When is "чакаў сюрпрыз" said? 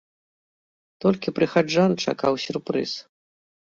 2.09-2.91